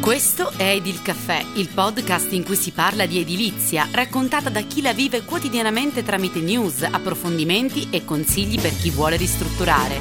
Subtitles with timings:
[0.00, 4.80] Questo è Edil Caffè, il podcast in cui si parla di edilizia, raccontata da chi
[4.80, 10.00] la vive quotidianamente tramite news, approfondimenti e consigli per chi vuole ristrutturare.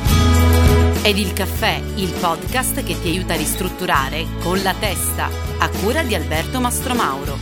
[1.03, 5.27] Edil Caffè, il podcast che ti aiuta a ristrutturare con la testa,
[5.59, 7.35] a cura di Alberto Mastromauro.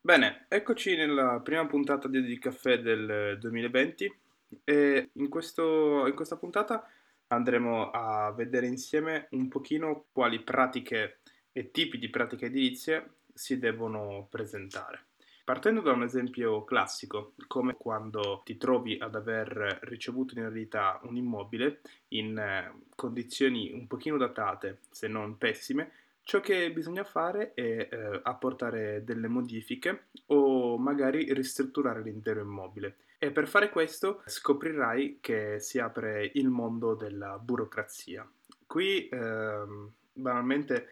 [0.00, 4.18] Bene, eccoci nella prima puntata di Edil Caffè del 2020
[4.64, 6.88] e in, questo, in questa puntata
[7.28, 11.18] andremo a vedere insieme un pochino quali pratiche
[11.56, 15.06] e tipi di pratiche edilizie si devono presentare.
[15.42, 21.16] Partendo da un esempio classico, come quando ti trovi ad aver ricevuto in eredità un
[21.16, 25.92] immobile in eh, condizioni un pochino datate, se non pessime,
[26.24, 32.96] ciò che bisogna fare è eh, apportare delle modifiche o magari ristrutturare l'intero immobile.
[33.16, 38.30] E per fare questo scoprirai che si apre il mondo della burocrazia.
[38.66, 39.64] Qui eh,
[40.12, 40.88] banalmente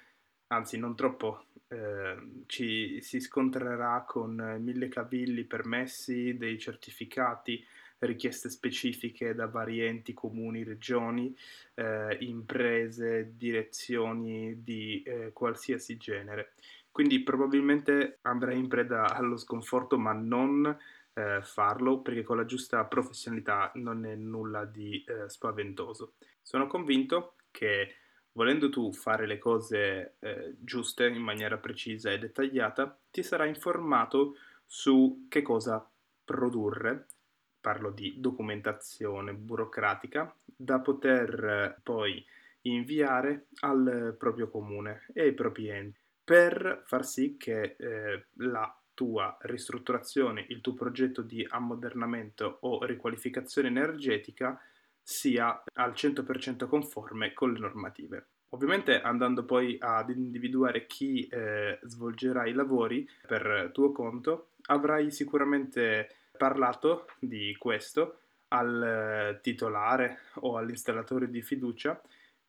[0.49, 7.65] anzi non troppo, eh, ci si scontrerà con mille cavilli, permessi, dei certificati,
[7.99, 11.35] richieste specifiche da vari enti, comuni, regioni,
[11.75, 16.53] eh, imprese, direzioni di eh, qualsiasi genere.
[16.91, 20.65] Quindi probabilmente andrai in preda allo sconforto, ma non
[21.15, 26.15] eh, farlo perché con la giusta professionalità non è nulla di eh, spaventoso.
[26.43, 27.95] Sono convinto che
[28.35, 34.37] volendo tu fare le cose eh, giuste in maniera precisa e dettagliata, ti sarà informato
[34.67, 35.89] su che cosa
[36.25, 37.07] produrre,
[37.61, 42.25] parlo di documentazione burocratica, da poter eh, poi
[42.63, 49.37] inviare al proprio comune e ai propri enti per far sì che eh, la tua
[49.43, 54.59] ristrutturazione, il tuo progetto di ammodernamento o riqualificazione energetica
[55.05, 58.27] sia al 100% conforme con le normative.
[58.51, 66.09] Ovviamente andando poi ad individuare chi eh, svolgerà i lavori per tuo conto, avrai sicuramente
[66.37, 72.01] parlato di questo al eh, titolare o all'installatore di fiducia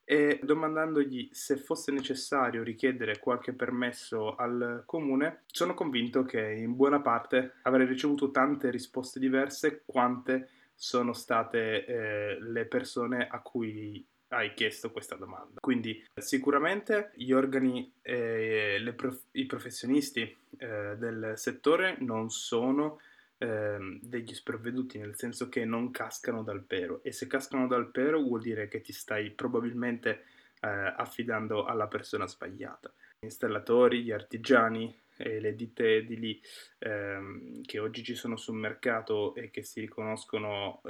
[0.08, 7.02] e domandandogli se fosse necessario richiedere qualche permesso al comune, sono convinto che in buona
[7.02, 14.54] parte avrei ricevuto tante risposte diverse quante sono state eh, le persone a cui hai
[14.54, 15.60] chiesto questa domanda.
[15.60, 20.22] Quindi sicuramente gli organi e prof- i professionisti
[20.58, 23.00] eh, del settore non sono
[23.38, 28.22] eh, degli sprovveduti, nel senso che non cascano dal pero e se cascano dal pero
[28.22, 30.24] vuol dire che ti stai probabilmente
[30.66, 32.92] eh, affidando alla persona sbagliata.
[33.20, 36.42] Gli installatori, gli artigiani, e le ditte edili
[36.80, 40.82] ehm, che oggi ci sono sul mercato e che si riconoscono,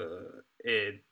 [0.55, 1.03] eh,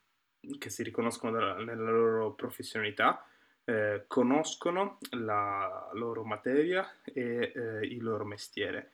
[0.58, 3.26] che si riconoscono nella loro professionalità,
[3.66, 8.92] eh, conoscono la loro materia e eh, il loro mestiere,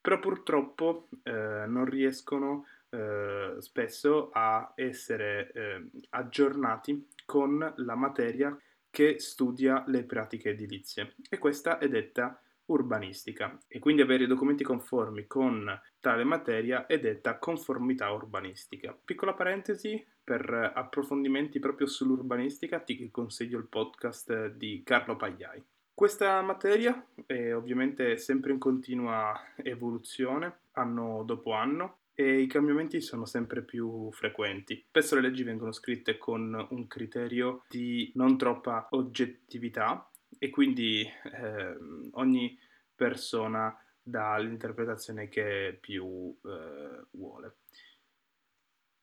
[0.00, 8.58] però purtroppo eh, non riescono eh, spesso a essere eh, aggiornati con la materia
[8.90, 14.64] che studia le pratiche edilizie e questa è detta urbanistica e quindi avere i documenti
[14.64, 18.96] conformi con tale materia è detta conformità urbanistica.
[19.04, 25.62] Piccola parentesi, per approfondimenti proprio sull'urbanistica ti consiglio il podcast di Carlo Pagliai.
[25.92, 33.24] Questa materia è ovviamente sempre in continua evoluzione, anno dopo anno, e i cambiamenti sono
[33.24, 34.84] sempre più frequenti.
[34.88, 40.06] Spesso le leggi vengono scritte con un criterio di non troppa oggettività
[40.38, 41.76] e quindi eh,
[42.12, 42.58] ogni
[42.94, 47.56] persona dà l'interpretazione che più eh, vuole.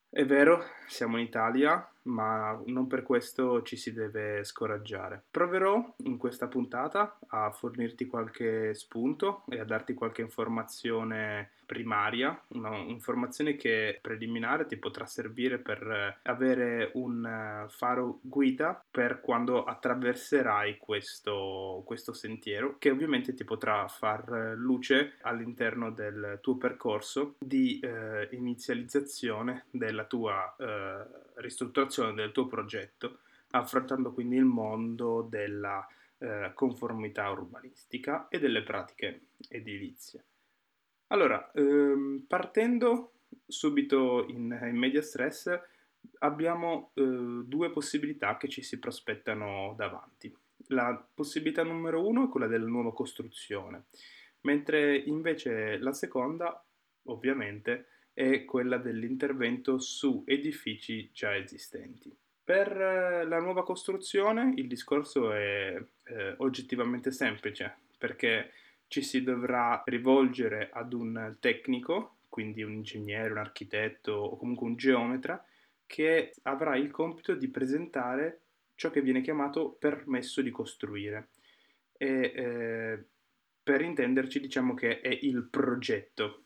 [0.07, 5.23] È vero, siamo in Italia, ma non per questo ci si deve scoraggiare.
[5.29, 13.57] Proverò in questa puntata a fornirti qualche spunto e a darti qualche informazione primaria, un'informazione
[13.57, 21.84] che preliminare ti potrà servire per avere un eh, faro guida per quando attraverserai questo,
[21.85, 29.66] questo sentiero, che ovviamente ti potrà far luce all'interno del tuo percorso di eh, inizializzazione
[29.70, 33.19] della tua eh, ristrutturazione del tuo progetto,
[33.51, 35.87] affrontando quindi il mondo della
[36.17, 40.23] eh, conformità urbanistica e delle pratiche edilizie.
[41.07, 43.13] Allora, ehm, partendo
[43.45, 45.57] subito in, in media stress,
[46.19, 47.03] abbiamo eh,
[47.45, 50.35] due possibilità che ci si prospettano davanti.
[50.67, 53.85] La possibilità numero uno è quella della nuova costruzione,
[54.41, 56.61] mentre invece la seconda,
[57.03, 57.87] ovviamente,
[58.17, 62.11] è quella dell'intervento su edifici già esistenti.
[62.43, 68.53] Per eh, la nuova costruzione il discorso è eh, oggettivamente semplice perché
[68.87, 74.78] ci si dovrà rivolgere ad un tecnico, quindi un ingegnere, un architetto o comunque un
[74.78, 75.46] geometra,
[75.85, 78.41] che avrà il compito di presentare
[78.73, 81.29] ciò che viene chiamato permesso di costruire.
[81.96, 83.05] E, eh,
[83.61, 86.46] per intenderci diciamo che è il progetto.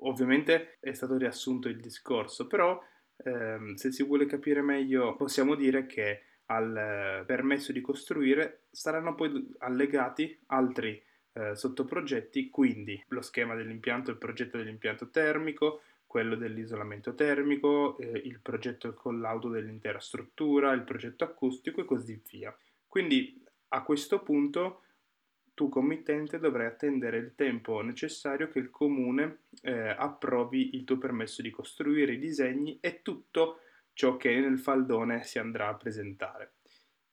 [0.00, 2.80] Ovviamente è stato riassunto il discorso, però
[3.16, 9.54] ehm, se si vuole capire meglio possiamo dire che al permesso di costruire saranno poi
[9.58, 11.02] allegati altri
[11.32, 18.40] eh, sottoprogetti, quindi lo schema dell'impianto, il progetto dell'impianto termico, quello dell'isolamento termico, eh, il
[18.40, 22.56] progetto con l'auto dell'intera struttura, il progetto acustico e così via.
[22.86, 24.82] Quindi a questo punto
[25.58, 31.42] tu committente dovrai attendere il tempo necessario che il comune eh, approvi il tuo permesso
[31.42, 33.62] di costruire i disegni e tutto
[33.92, 36.52] ciò che nel faldone si andrà a presentare.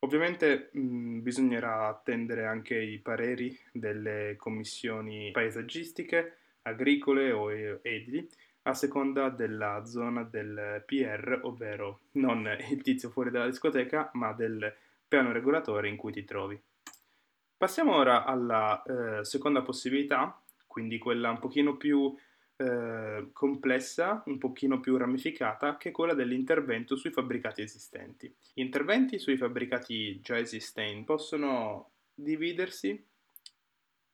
[0.02, 8.30] Ovviamente mh, bisognerà attendere anche i pareri delle commissioni paesaggistiche, agricole o edili,
[8.68, 14.72] a seconda della zona del PR, ovvero non il tizio fuori dalla discoteca, ma del
[15.08, 16.62] piano regolatore in cui ti trovi.
[17.58, 22.14] Passiamo ora alla eh, seconda possibilità, quindi quella un pochino più
[22.58, 28.34] eh, complessa, un pochino più ramificata, che è quella dell'intervento sui fabbricati esistenti.
[28.54, 33.02] Gli interventi sui fabbricati già esistenti possono dividersi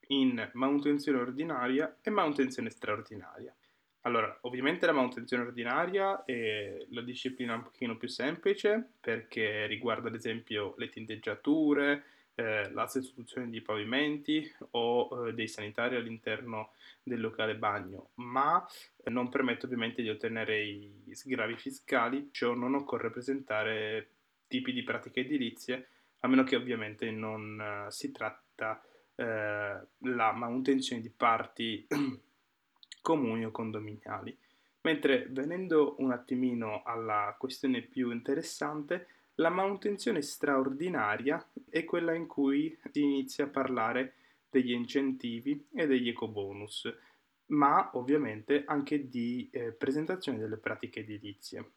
[0.08, 3.56] in manutenzione ordinaria e manutenzione straordinaria.
[4.02, 10.16] Allora, ovviamente la manutenzione ordinaria è la disciplina un pochino più semplice perché riguarda ad
[10.16, 12.04] esempio le tinteggiature,
[12.36, 16.72] eh, la sostituzione di pavimenti o eh, dei sanitari all'interno
[17.04, 18.66] del locale bagno, ma
[19.06, 24.10] non permette ovviamente di ottenere i sgravi fiscali, ciò non occorre presentare
[24.48, 25.88] tipi di pratiche edilizie,
[26.20, 28.82] a meno che ovviamente non uh, si tratta
[29.16, 31.88] uh, la manutenzione di parti
[33.02, 34.38] comuni o condominiali.
[34.82, 39.08] Mentre venendo un attimino alla questione più interessante,
[39.42, 44.14] la manutenzione straordinaria è quella in cui si inizia a parlare
[44.50, 46.94] degli incentivi e degli ecobonus,
[47.48, 51.72] ma ovviamente anche di eh, presentazione delle pratiche edilizie.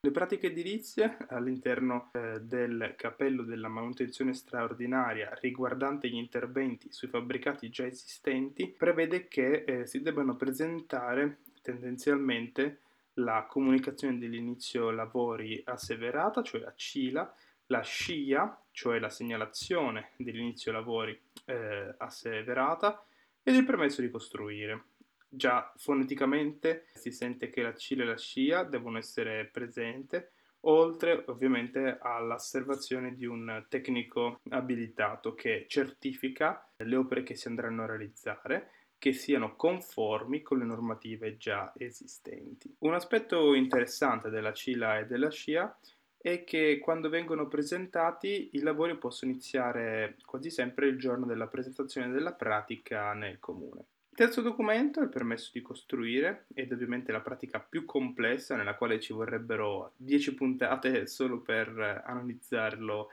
[0.00, 7.68] Le pratiche edilizie all'interno eh, del cappello della manutenzione straordinaria riguardante gli interventi sui fabbricati
[7.68, 12.82] già esistenti prevede che eh, si debbano presentare tendenzialmente
[13.18, 17.34] la comunicazione dell'inizio lavori asseverata, cioè la CILA,
[17.66, 23.04] la SCIA, cioè la segnalazione dell'inizio lavori eh, asseverata,
[23.42, 24.84] ed il permesso di costruire.
[25.28, 30.22] Già foneticamente si sente che la CILA e la SCIA devono essere presenti,
[30.60, 37.86] oltre ovviamente all'osservazione di un tecnico abilitato che certifica le opere che si andranno a
[37.86, 42.74] realizzare che siano conformi con le normative già esistenti.
[42.78, 45.76] Un aspetto interessante della CILA e della SCIA
[46.18, 52.10] è che quando vengono presentati i lavori possono iniziare quasi sempre il giorno della presentazione
[52.10, 53.84] della pratica nel comune.
[54.18, 58.74] Il terzo documento è il permesso di costruire ed ovviamente la pratica più complessa nella
[58.74, 63.10] quale ci vorrebbero 10 puntate solo per analizzarlo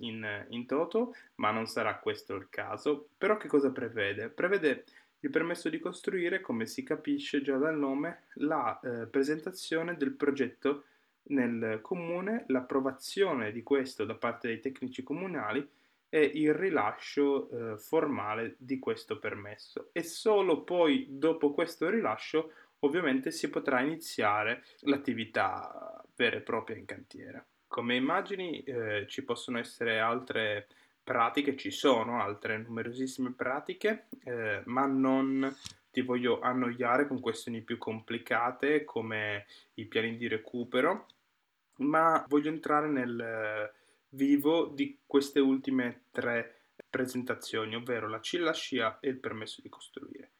[0.00, 3.10] in, in toto, ma non sarà questo il caso.
[3.16, 4.28] Però che cosa prevede?
[4.28, 4.84] Prevede
[5.20, 10.84] il permesso di costruire, come si capisce già dal nome, la eh, presentazione del progetto
[11.24, 15.68] nel comune, l'approvazione di questo da parte dei tecnici comunali
[16.08, 19.90] e il rilascio eh, formale di questo permesso.
[19.92, 26.86] E solo poi, dopo questo rilascio, ovviamente si potrà iniziare l'attività vera e propria in
[26.86, 27.46] cantiere.
[27.68, 30.66] Come immagini eh, ci possono essere altre
[31.10, 35.52] pratiche ci sono, altre numerosissime pratiche, eh, ma non
[35.90, 41.06] ti voglio annoiare con questioni più complicate come i piani di recupero,
[41.78, 43.72] ma voglio entrare nel
[44.10, 50.30] vivo di queste ultime tre presentazioni, ovvero la CILA SCIA e il permesso di costruire.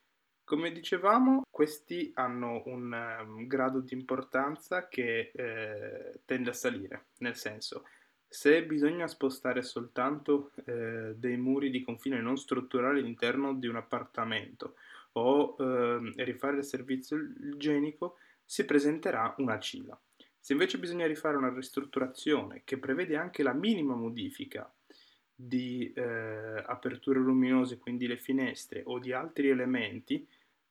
[0.45, 7.35] Come dicevamo, questi hanno un um, grado di importanza che eh, tende a salire, nel
[7.35, 7.83] senso
[8.33, 14.77] se bisogna spostare soltanto eh, dei muri di confine non strutturali all'interno di un appartamento
[15.15, 20.01] o eh, rifare il servizio igienico, si presenterà una CILA.
[20.39, 24.73] Se invece bisogna rifare una ristrutturazione che prevede anche la minima modifica
[25.35, 30.25] di eh, aperture luminose, quindi le finestre, o di altri elementi,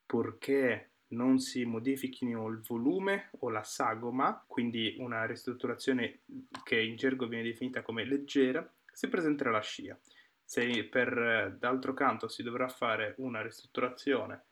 [0.06, 6.22] purché non si modifichino il volume o la sagoma, quindi una ristrutturazione
[6.64, 9.98] che in gergo viene definita come leggera, si presenterà la scia.
[10.44, 14.44] Se per d'altro canto si dovrà fare una ristrutturazione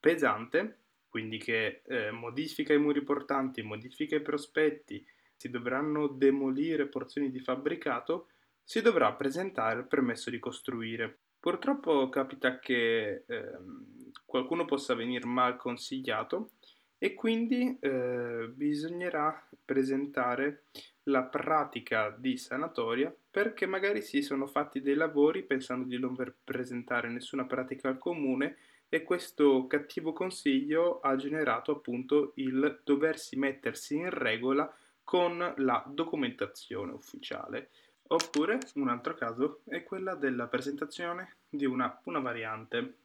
[0.00, 5.06] pesante, quindi che eh, modifica i muri portanti, modifica i prospetti,
[5.36, 8.28] si dovranno demolire porzioni di fabbricato,
[8.62, 11.18] si dovrà presentare il permesso di costruire.
[11.38, 13.58] Purtroppo capita che eh,
[14.34, 16.50] qualcuno possa venire mal consigliato
[16.98, 20.64] e quindi eh, bisognerà presentare
[21.04, 27.08] la pratica di sanatoria perché magari si sono fatti dei lavori pensando di non presentare
[27.10, 28.56] nessuna pratica al comune
[28.88, 34.68] e questo cattivo consiglio ha generato appunto il doversi mettersi in regola
[35.04, 37.70] con la documentazione ufficiale.
[38.08, 42.96] Oppure un altro caso è quella della presentazione di una, una variante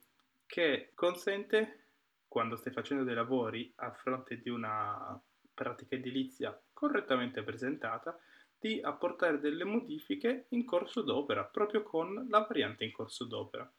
[0.50, 1.90] che consente,
[2.28, 5.22] quando stai facendo dei lavori a fronte di una
[5.54, 8.20] pratica edilizia correttamente presentata,
[8.58, 13.72] di apportare delle modifiche in corso d'opera, proprio con la variante in corso d'opera.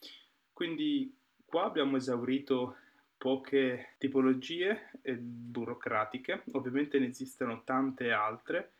[0.53, 1.13] Quindi
[1.45, 2.77] qua abbiamo esaurito
[3.17, 8.75] poche tipologie burocratiche, ovviamente ne esistono tante altre,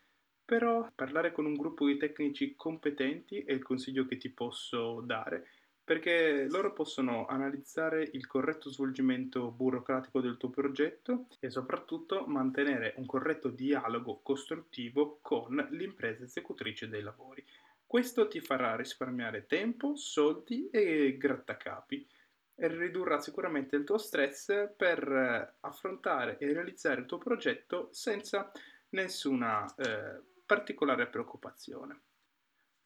[0.45, 5.49] però parlare con un gruppo di tecnici competenti è il consiglio che ti posso dare,
[5.91, 13.07] perché loro possono analizzare il corretto svolgimento burocratico del tuo progetto e soprattutto mantenere un
[13.07, 17.45] corretto dialogo costruttivo con l'impresa esecutrice dei lavori.
[17.85, 22.07] Questo ti farà risparmiare tempo, soldi e grattacapi
[22.55, 28.53] e ridurrà sicuramente il tuo stress per affrontare e realizzare il tuo progetto senza
[28.91, 32.03] nessuna eh, particolare preoccupazione.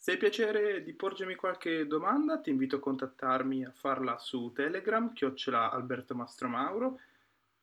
[0.04, 5.11] Se hai piacere di porgermi qualche domanda, ti invito a contattarmi a farla su Telegram,
[5.14, 7.00] chiocciola Alberto Mastromauro.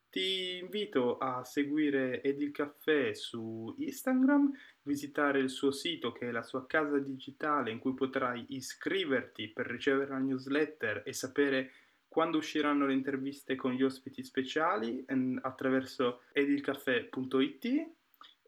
[0.10, 6.42] Ti invito a seguire Edil Caffè su Instagram, visitare il suo sito che è la
[6.42, 11.74] sua casa digitale in cui potrai iscriverti per ricevere la newsletter e sapere
[12.08, 15.06] quando usciranno le interviste con gli ospiti speciali
[15.44, 18.00] attraverso edilcaffè.it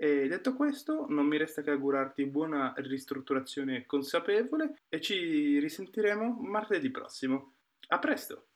[0.03, 6.91] e detto questo, non mi resta che augurarti buona ristrutturazione consapevole e ci risentiremo martedì
[6.91, 7.53] prossimo.
[7.87, 8.47] A presto!